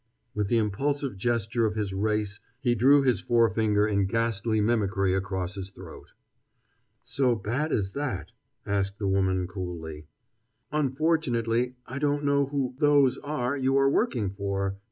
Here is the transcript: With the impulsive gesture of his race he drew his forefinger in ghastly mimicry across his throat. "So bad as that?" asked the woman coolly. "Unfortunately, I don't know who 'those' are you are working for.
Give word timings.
With 0.33 0.47
the 0.47 0.57
impulsive 0.57 1.15
gesture 1.15 1.67
of 1.67 1.75
his 1.75 1.93
race 1.93 2.39
he 2.59 2.73
drew 2.73 3.03
his 3.03 3.19
forefinger 3.19 3.85
in 3.87 4.07
ghastly 4.07 4.59
mimicry 4.59 5.13
across 5.13 5.53
his 5.53 5.69
throat. 5.69 6.13
"So 7.03 7.35
bad 7.35 7.71
as 7.71 7.93
that?" 7.93 8.31
asked 8.65 8.97
the 8.97 9.07
woman 9.07 9.45
coolly. 9.47 10.07
"Unfortunately, 10.71 11.75
I 11.85 11.99
don't 11.99 12.23
know 12.23 12.47
who 12.47 12.73
'those' 12.79 13.19
are 13.19 13.55
you 13.55 13.77
are 13.77 13.91
working 13.91 14.31
for. 14.31 14.75